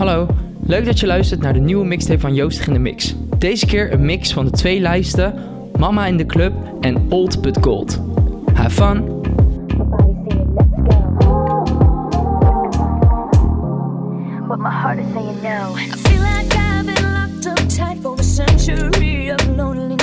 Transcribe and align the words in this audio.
Hallo, 0.00 0.26
leuk 0.66 0.84
dat 0.84 1.00
je 1.00 1.06
luistert 1.06 1.40
naar 1.40 1.52
de 1.52 1.60
nieuwe 1.60 1.84
mixtape 1.86 2.20
van 2.20 2.34
Joost 2.34 2.66
in 2.66 2.72
de 2.72 2.78
Mix. 2.78 3.14
Deze 3.38 3.66
keer 3.66 3.92
een 3.92 4.04
mix 4.04 4.32
van 4.32 4.44
de 4.44 4.50
twee 4.50 4.80
lijsten 4.80 5.34
Mama 5.78 6.06
in 6.06 6.16
de 6.16 6.26
Club 6.26 6.52
en 6.80 7.06
Old 7.08 7.42
But 7.42 7.58
Gold. 7.60 8.00
Have 8.54 8.70
fun! 8.70 9.18
I 14.62 15.02
century 18.22 19.30
of. 19.30 19.99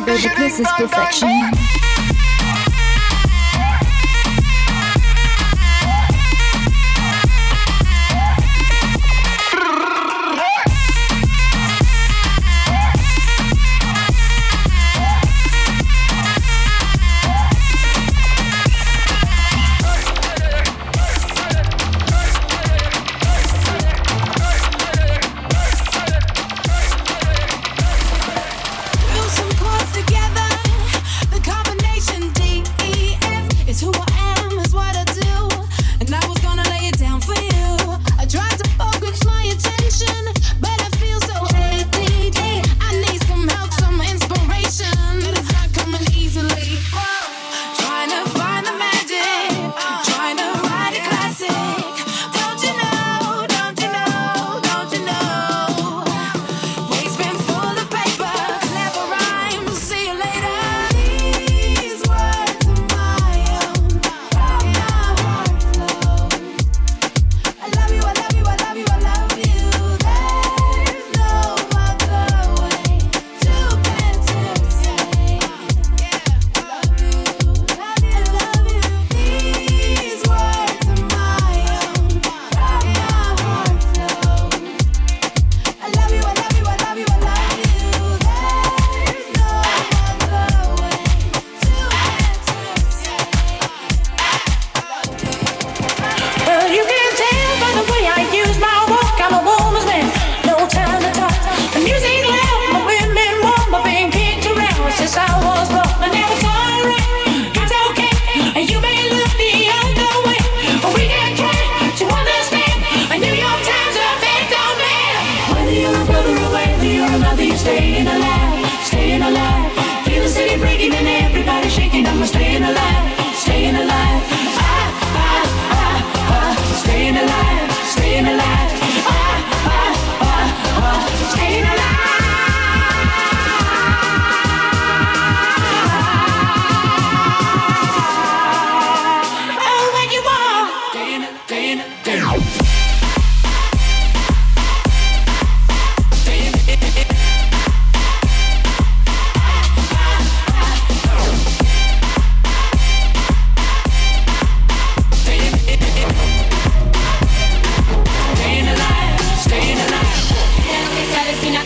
Baby, 0.00 0.28
this 0.38 0.58
is 0.58 0.68
perfection. 0.76 1.28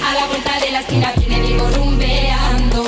A 0.07 0.15
la 0.15 0.27
vuelta 0.27 0.61
de 0.61 0.71
la 0.71 0.81
esquina 0.81 1.13
viene 1.19 1.41
Diego 1.41 1.69
rumbeando. 1.71 2.85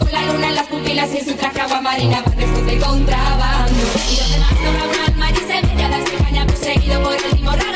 Con 0.00 0.12
la 0.12 0.22
luna 0.24 0.48
en 0.48 0.54
las 0.56 0.66
pupilas 0.66 1.14
y 1.14 1.20
su 1.24 1.36
traje 1.36 1.60
agua 1.60 1.80
marina 1.80 2.22
va 2.26 2.32
después 2.34 2.66
de 2.66 2.78
contrabando. 2.78 3.84
Y 4.10 4.16
donde 4.16 4.38
más 4.38 4.50
sobra 4.50 4.84
un 4.84 5.12
alma 5.12 5.30
y 5.30 5.36
se 5.36 5.74
me 5.74 5.88
da 5.88 6.04
caña 6.24 6.44
perseguido 6.44 7.02
por 7.02 7.14
el 7.14 7.22
timorrano. 7.36 7.75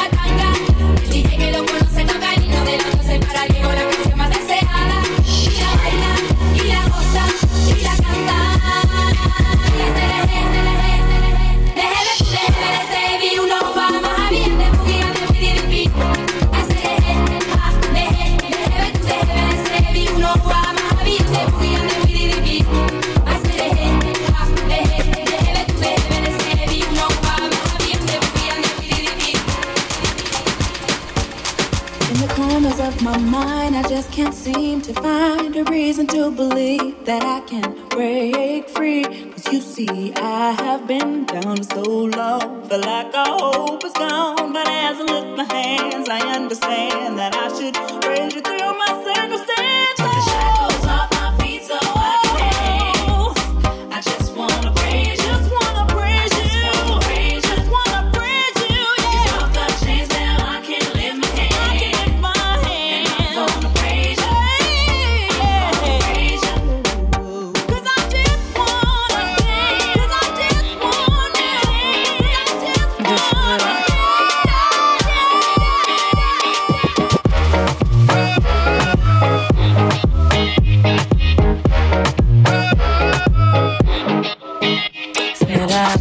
To 34.93 35.03
find 35.03 35.55
a 35.57 35.65
reason 35.65 36.05
to 36.05 36.31
believe 36.33 37.05
that 37.05 37.23
I 37.23 37.41
can 37.47 37.89
break 37.91 38.69
free. 38.69 39.05
Cause 39.05 39.53
you 39.53 39.61
see, 39.61 40.13
I 40.17 40.53
have 40.53 40.87
been 40.89 41.27
down 41.27 41.63
so 41.63 41.83
long. 41.83 42.69
Feel 42.69 42.81
like 42.81 43.15
all 43.15 43.53
hope 43.53 43.85
is 43.85 43.93
gone. 43.93 44.53
But 44.53 44.67
as 44.67 44.97
I 44.99 45.05
lift 45.05 45.37
my 45.39 45.55
hands, 45.55 46.09
I 46.09 46.21
understand 46.35 47.19
that 47.19 47.35
I 47.35 47.49
should 47.57 47.77
raise 48.05 48.35
you 48.35 48.41
through 48.41 48.79
my 48.83 48.93
circumstance. 49.05 49.60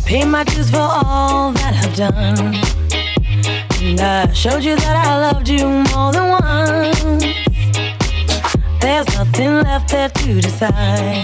Paid 0.10 0.25
my 0.25 0.44
dues 0.44 0.72
for 0.72 0.80
all 0.80 1.51
that 1.51 1.86
I've 1.86 1.96
done. 1.96 2.56
And 3.80 4.01
I 4.01 4.34
showed 4.34 4.63
you 4.63 4.75
that 4.75 5.06
I 5.06 5.20
loved 5.22 5.48
you 5.48 5.68
more 5.94 6.12
than 6.12 6.30
once. 6.30 7.24
There's 8.82 9.06
nothing 9.13 9.62
left 9.62 9.92
there 9.92 10.10
to 10.10 10.42
decide. 10.42 11.24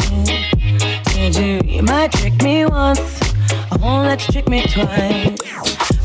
Said 1.08 1.36
you, 1.36 1.62
you 1.66 1.82
might 1.82 2.12
trick 2.12 2.40
me 2.44 2.68
once. 2.68 3.20
I 3.72 3.78
won't 3.82 4.06
let 4.06 4.24
you 4.28 4.34
trick 4.34 4.50
me 4.50 4.62
twice. 4.68 5.42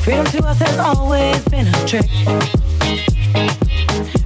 Freedom 0.03 0.25
to 0.25 0.47
us 0.47 0.59
has 0.61 0.79
always 0.79 1.45
been 1.51 1.67
a 1.67 1.87
trick. 1.87 2.09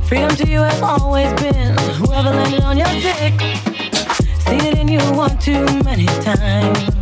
Freedom 0.06 0.30
to 0.36 0.46
you 0.46 0.60
has 0.60 0.80
always 0.80 1.32
been 1.42 1.76
whoever 1.98 2.30
landed 2.30 2.62
on 2.62 2.78
your 2.78 2.86
dick. 3.02 3.34
Seen 4.46 4.60
it 4.60 4.78
in 4.78 4.86
you 4.86 5.00
one 5.10 5.36
too 5.38 5.66
many 5.82 6.06
times. 6.22 6.93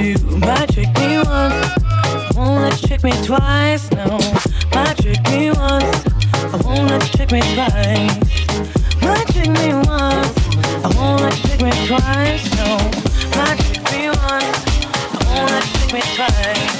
You 0.00 0.16
might 0.38 0.72
trick 0.72 0.88
me 0.98 1.18
once. 1.18 1.28
I 1.28 2.32
won't 2.34 2.62
let 2.62 2.80
you 2.80 2.88
trick 2.88 3.04
me 3.04 3.12
twice. 3.22 3.90
No, 3.90 4.18
might 4.74 4.96
trick 4.96 5.22
me 5.28 5.50
once. 5.50 6.06
I 6.34 6.60
won't 6.64 6.88
let 6.88 7.02
you 7.02 7.12
trick 7.18 7.32
me 7.32 7.40
twice. 7.52 8.16
Might 9.02 9.26
trick 9.26 9.50
me 9.50 9.74
once. 9.74 10.32
I 10.82 10.90
won't 10.96 11.20
let 11.20 11.36
you 11.36 11.50
trick 11.50 11.62
me 11.62 11.86
twice. 11.86 12.44
No, 12.56 12.78
might 13.36 13.58
trick 13.58 13.84
me 13.92 14.08
once. 14.08 14.58
I 15.12 15.34
won't 15.34 15.50
let 15.50 15.66
you 15.66 15.72
trick 15.80 15.92
me 15.92 16.00
twice. 16.16 16.79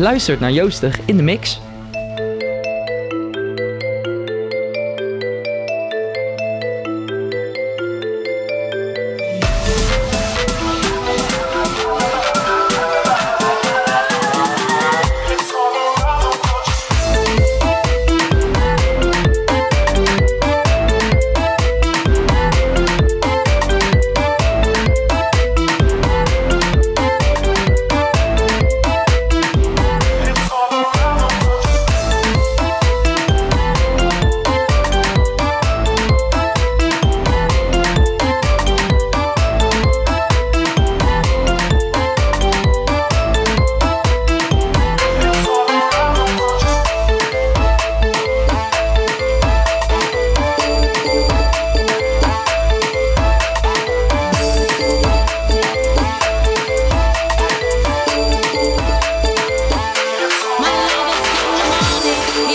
luistert 0.00 0.40
naar 0.40 0.52
Joostig 0.52 1.00
in 1.04 1.16
de 1.16 1.22
Mix. 1.22 1.60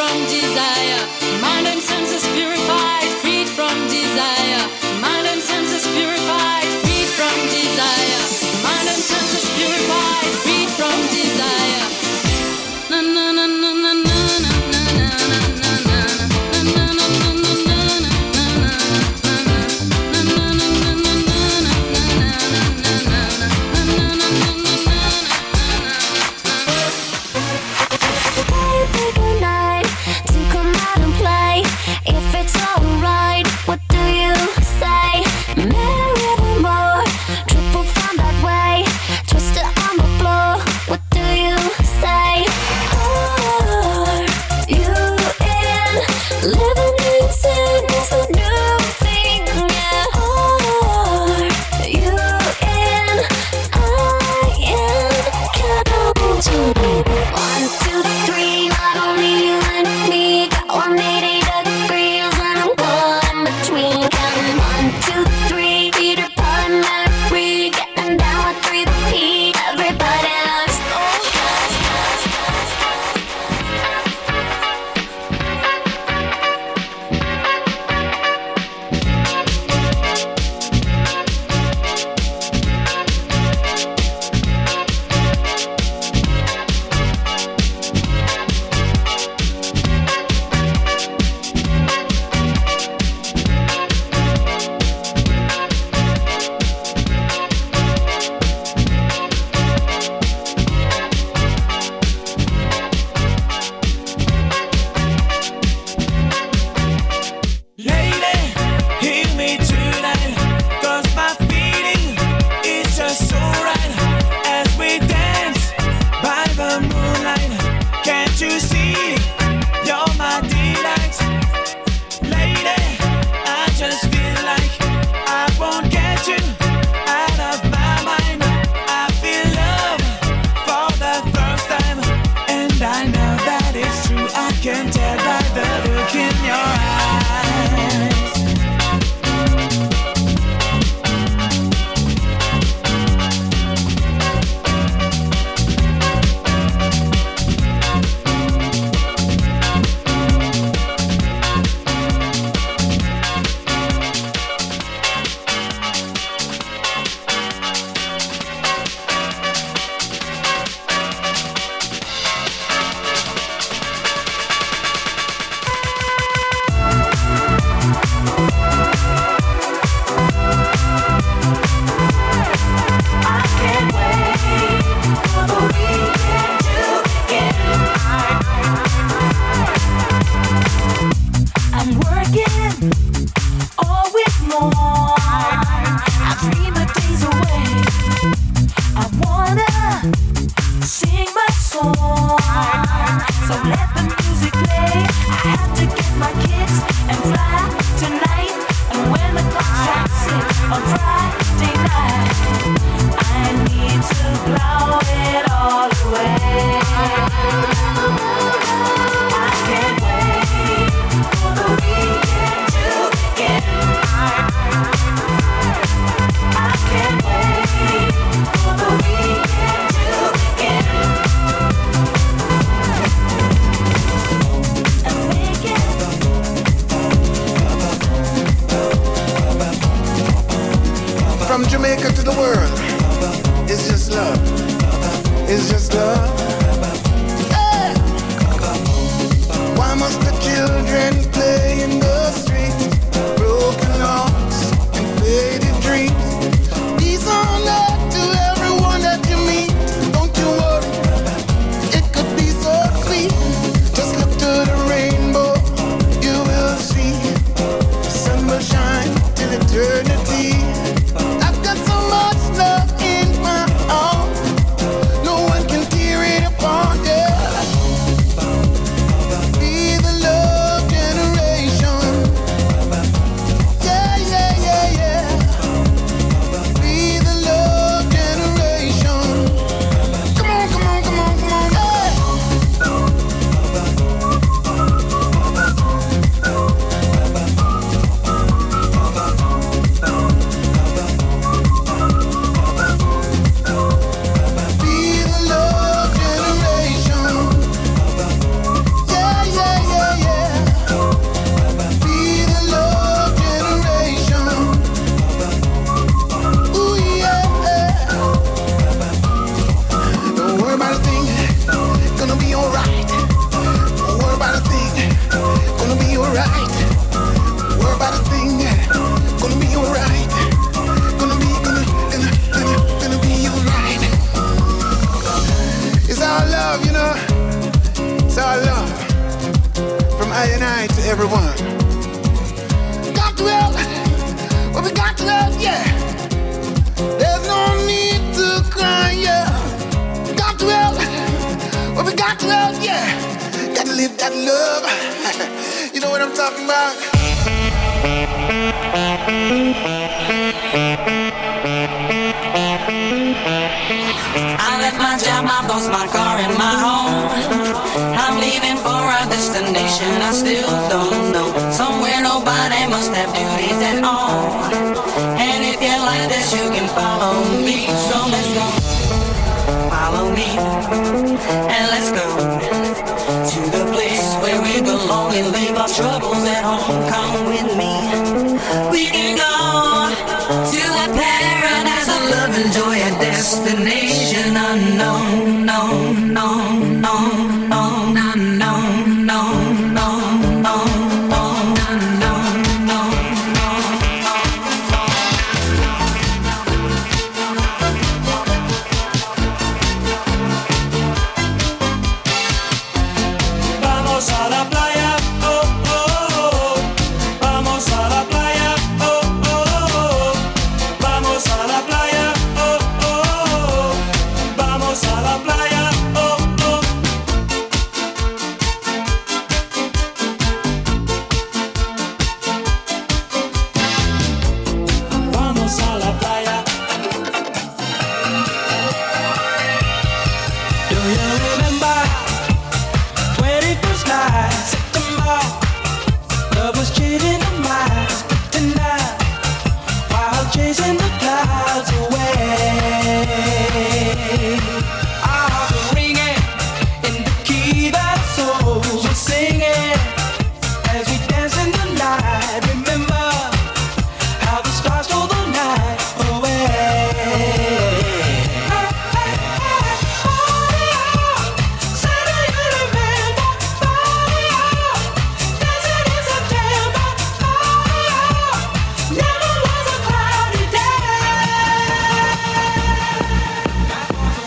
from 0.00 0.24
desire. 0.28 1.02
Mind 1.42 1.66
and 1.66 1.82
senses 1.82 2.26
purified, 2.32 3.08
freed 3.20 3.46
from 3.46 3.76
desire. 3.88 4.79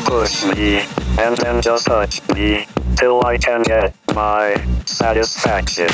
push 0.06 0.46
me, 0.46 0.86
and 1.20 1.38
then 1.38 1.62
just 1.62 1.86
touch 1.88 2.22
me, 2.30 2.66
till 2.96 3.26
I 3.26 3.38
can 3.38 3.63
get 3.63 3.96
my 4.13 4.56
satisfaction. 4.86 5.89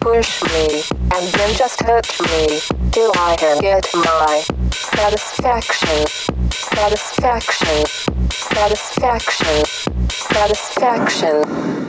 Push 0.00 0.42
me, 0.44 0.82
and 1.14 1.26
then 1.34 1.54
just 1.56 1.78
touch 1.78 2.20
me, 2.20 2.60
till 2.92 3.12
I 3.16 3.36
can 3.36 3.60
get 3.60 3.86
my 3.94 4.42
satisfaction. 4.70 6.06
Satisfaction. 6.50 7.86
Satisfaction. 8.30 9.64
Satisfaction. 10.08 11.79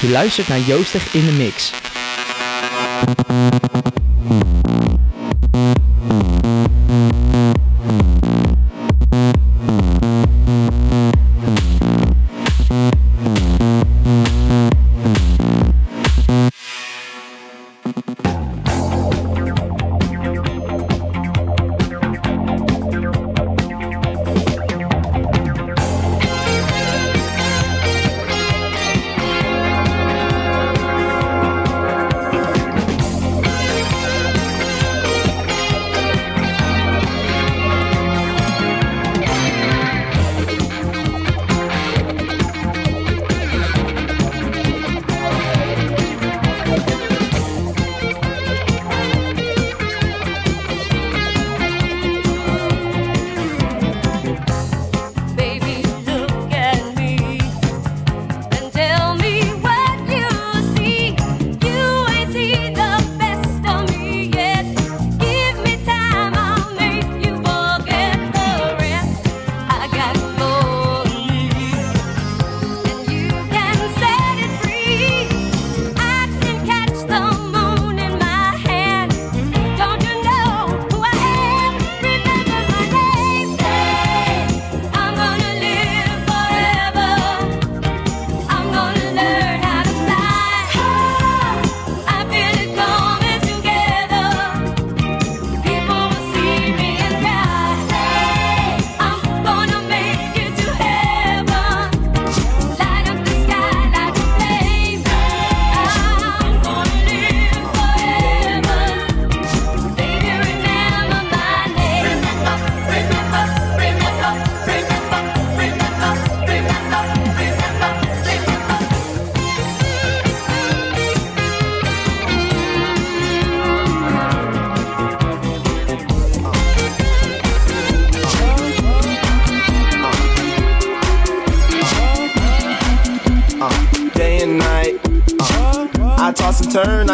Je 0.00 0.10
luistert 0.10 0.48
naar 0.48 0.60
Joostig 0.60 1.14
in 1.14 1.24
de 1.24 1.32
Mix. 1.32 1.72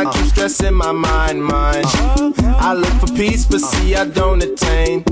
I 0.07 0.13
keep 0.13 0.27
stressing 0.27 0.75
my 0.75 0.93
mind, 0.93 1.43
mind. 1.43 1.87
I 1.87 2.75
look 2.75 2.93
for 3.01 3.07
peace, 3.15 3.47
but 3.47 3.61
see 3.61 3.95
I 3.95 4.05
don't 4.05 4.43
attain. 4.43 5.03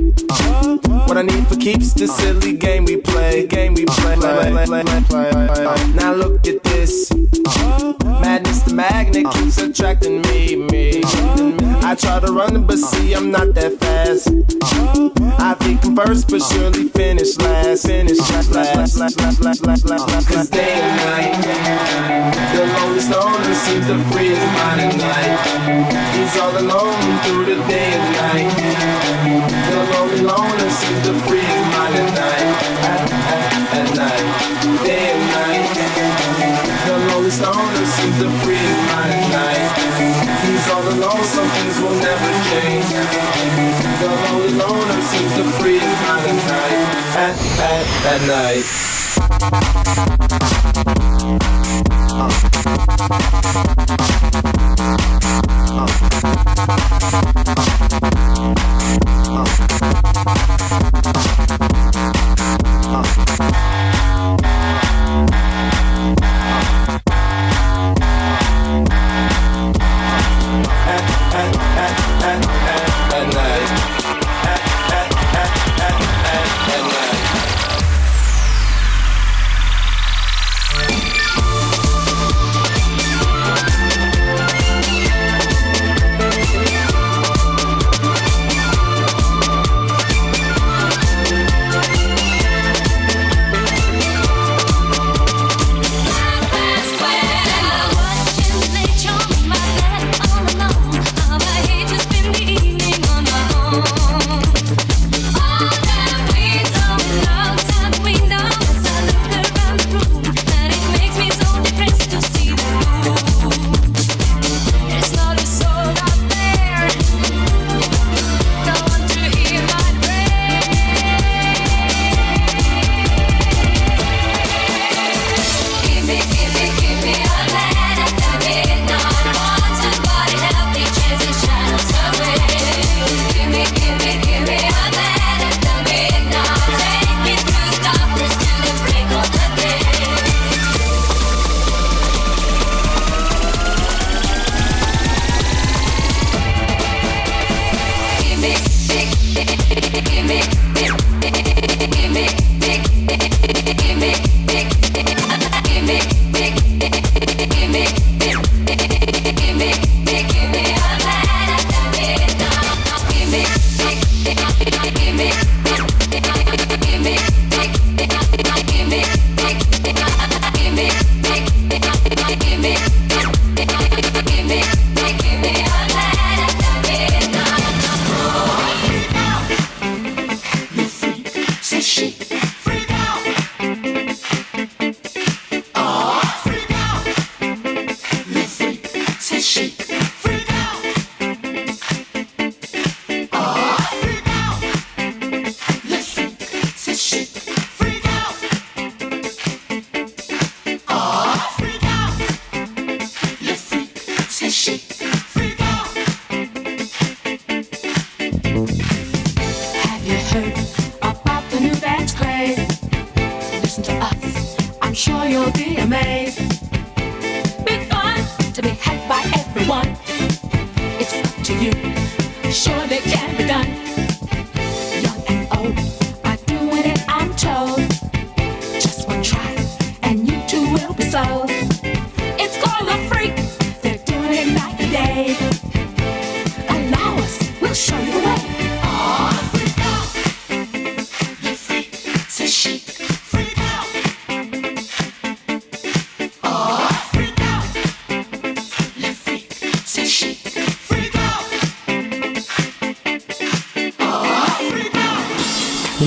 What 1.07 1.17
I 1.17 1.23
need 1.23 1.47
for 1.47 1.57
keeps 1.57 1.95
this 1.95 2.15
silly 2.17 2.53
game 2.57 2.85
we 2.85 2.99
play, 2.99 3.47
game 3.47 3.73
we 3.75 3.87
play. 3.87 4.17
Now 4.17 6.13
look 6.13 6.47
at 6.47 6.63
this. 6.65 7.11
Madness, 8.21 8.63
the 8.63 8.73
magnet 8.75 9.33
keeps 9.33 9.59
attracting 9.59 10.21
me, 10.23 10.57
me. 10.57 11.01
I 11.85 11.95
try 11.95 12.21
to 12.21 12.33
run, 12.33 12.65
but 12.67 12.79
see 12.79 13.15
I'm 13.15 13.31
not 13.31 13.55
that 13.55 13.79
fast. 13.81 14.29
I 15.39 15.55
think 15.55 15.85
I'm 15.85 15.97
first, 15.97 16.29
but 16.29 16.41
surely 16.41 16.89
finish 16.89 17.37
last, 17.39 17.87
finish 17.87 18.19
last, 18.19 18.53
last, 18.53 18.77
last, 18.77 18.99
last, 18.99 19.19
last, 19.19 19.43
last, 19.43 19.65
last, 19.65 20.09
last. 20.09 20.29
Cause 20.29 20.49
day 20.49 20.81
and 20.81 20.97
night, 21.03 22.55
the 22.55 22.65
lonely 22.75 23.01
stoner 23.01 23.55
seems 23.55 23.87
to 23.87 23.99
free 24.13 24.29
his 24.29 24.39
mind 24.39 24.82
at 24.83 24.97
night. 24.99 25.39
He's 26.15 26.35
all 26.43 26.51
alone 26.59 27.19
through 27.23 27.45
the 27.47 27.59
day 27.71 27.95
and 27.95 28.07
night. 28.19 28.51
The 29.71 29.79
lonely 29.95 30.21
loner 30.27 30.71
seems 30.71 31.01
to 31.07 31.15
free 31.27 31.47
his 31.47 31.65
mind 31.71 31.95
at 32.03 32.11
night, 32.19 32.51
at, 32.91 33.01
at, 33.31 33.43
at 33.79 33.89
night, 33.95 34.27
day 34.83 35.15
and 35.15 35.23
night. 35.39 35.71
The 36.87 36.95
lonely 37.09 37.31
stoner 37.31 37.87
seems 37.95 38.17
to 38.23 38.29
free 38.43 38.59
his 38.59 38.81
mind 38.91 39.13
at 39.15 39.27
night. 39.31 39.71
He's 40.43 40.67
all 40.75 40.83
alone, 40.83 41.25
some 41.31 41.49
things 41.55 41.77
will 41.79 41.99
never 42.03 42.31
change. 42.51 42.91
The 44.03 44.11
lonely 44.25 44.53
loner 44.59 45.01
seems 45.11 45.33
to 45.39 45.45
free 45.63 45.79
his 45.79 45.99
mind 46.07 46.27
at 46.27 46.39
night, 46.51 46.79
at, 47.23 47.37
at, 47.71 47.87
at 48.13 48.21
night. 48.27 48.67
At 52.15 52.53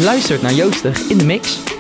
luistert 0.06 0.42
naar 0.42 0.54
Joostig 0.54 1.00
in 1.00 1.18
de 1.18 1.26
mix. 1.26 1.75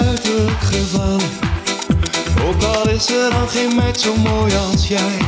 Uiterlijk. 0.00 0.52
Ook 2.46 2.62
al 2.62 2.88
is 2.88 3.10
er 3.10 3.30
dan 3.30 3.48
geen 3.48 3.76
meid 3.76 4.00
zo 4.00 4.16
mooi 4.16 4.52
als 4.70 4.88
jij. 4.88 5.18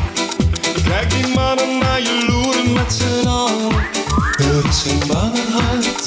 Kijk 0.89 1.11
die 1.11 1.35
mannen 1.35 1.79
naar 1.79 2.01
je 2.01 2.25
loeren 2.29 2.73
met 2.73 2.93
z'n 2.93 3.27
allen. 3.27 3.73
Er 4.37 4.69
is 4.69 4.83
geen 4.83 5.03
banger 5.07 5.51
hart 5.53 6.05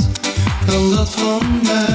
dan 0.66 0.96
dat 0.96 1.10
van 1.10 1.62
mij. 1.64 1.87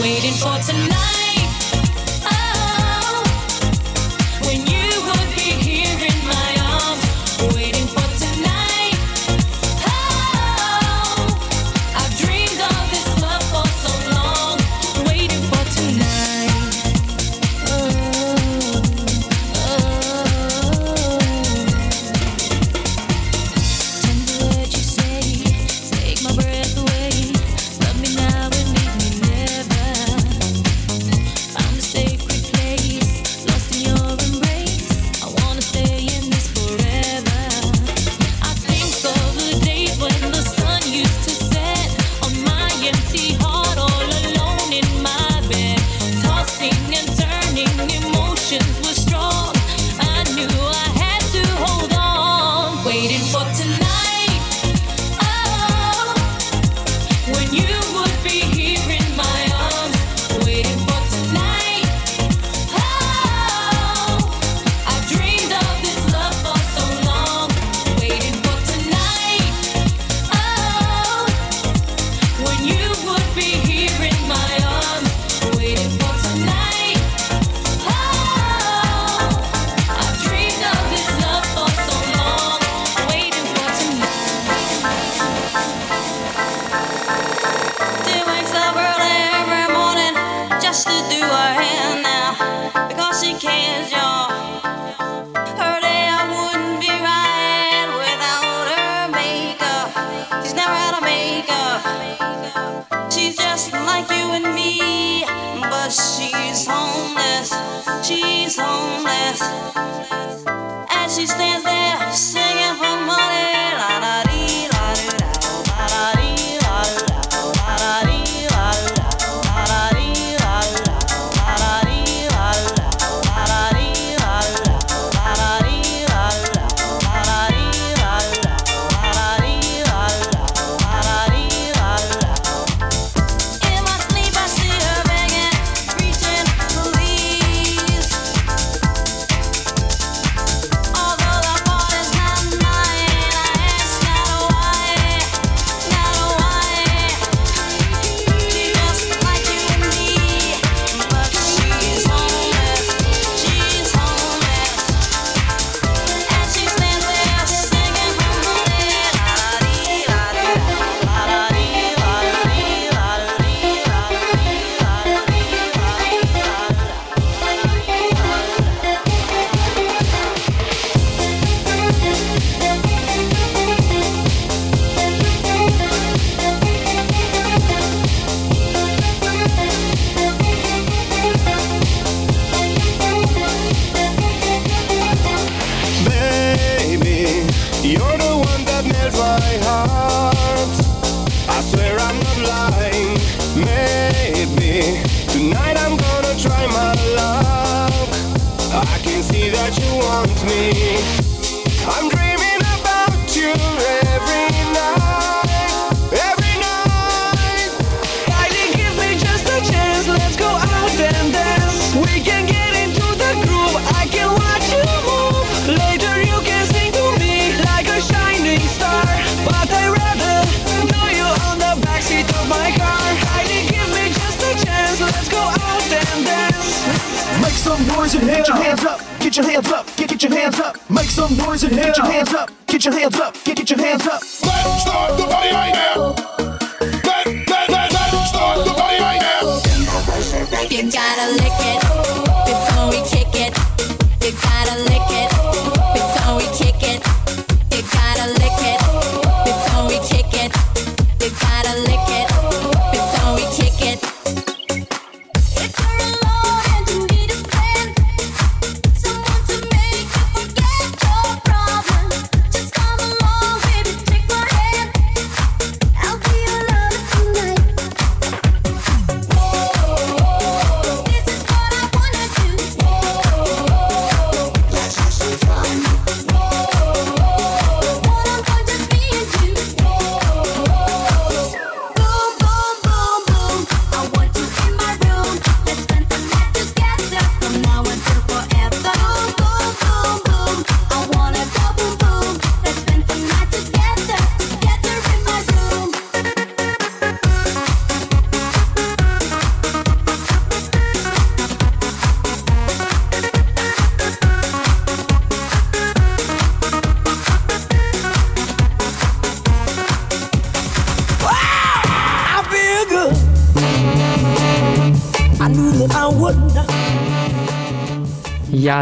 waiting 0.00 0.32
for 0.32 0.58
tonight. 0.58 1.17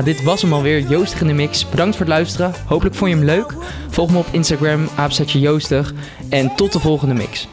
dit 0.03 0.23
was 0.23 0.43
hem 0.43 0.53
alweer. 0.53 0.81
Joostig 0.81 1.21
in 1.21 1.27
de 1.27 1.33
mix. 1.33 1.69
Bedankt 1.69 1.97
voor 1.97 2.07
het 2.07 2.15
luisteren. 2.15 2.53
Hopelijk 2.67 2.95
vond 2.95 3.11
je 3.11 3.17
hem 3.17 3.27
leuk. 3.27 3.55
Volg 3.91 4.11
me 4.11 4.19
op 4.19 4.27
Instagram, 4.31 4.89
Aapzetje 4.97 5.39
Joostig. 5.39 5.95
En 6.29 6.53
tot 6.57 6.73
de 6.73 6.81
volgende 6.81 7.15
mix. 7.15 7.49